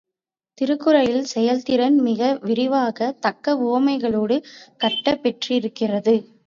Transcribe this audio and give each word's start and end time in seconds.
திருக்குறளில் 0.57 1.23
செயல்திறன் 1.25 1.97
மிக 1.99 2.31
விரிவாக, 2.41 3.11
தக்க 3.19 3.55
உவமைகளோடு 3.59 4.37
காட்டப் 4.77 5.23
பெற்றிருக்கிறது. 5.23 6.15